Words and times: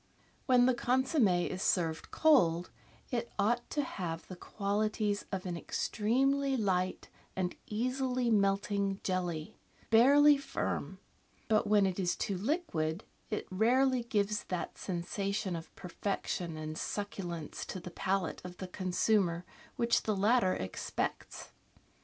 When 0.47 0.65
the 0.65 0.73
consomm^ 0.73 1.47
is 1.47 1.61
served 1.61 2.09
cold 2.09 2.71
it 3.11 3.31
ought 3.37 3.69
to 3.69 3.83
have 3.83 4.25
the 4.25 4.35
qualities 4.35 5.25
of 5.31 5.45
an 5.45 5.55
extremely 5.55 6.57
light 6.57 7.09
and 7.35 7.55
easily 7.67 8.31
melting 8.31 8.99
jelly, 9.03 9.59
barely 9.91 10.37
firm; 10.39 10.97
but 11.47 11.67
when 11.67 11.85
it 11.85 11.99
is 11.99 12.15
too 12.15 12.35
liquid, 12.35 13.03
it 13.29 13.45
rarely 13.51 14.01
gives 14.01 14.45
that 14.45 14.75
sensation 14.75 15.55
of 15.55 15.69
perfection 15.75 16.57
and 16.57 16.79
succulence 16.79 17.63
to 17.67 17.79
the 17.79 17.91
palate 17.91 18.41
of 18.43 18.57
the 18.57 18.67
consumer 18.67 19.45
which 19.75 20.01
the 20.01 20.15
latter 20.15 20.55
expects. 20.55 21.51